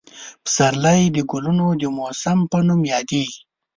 پسرلی 0.43 1.01
د 1.15 1.17
ګلونو 1.31 1.67
د 1.81 1.83
موسم 1.97 2.39
په 2.51 2.57
نوم 2.67 2.81
یادېږي. 2.93 3.39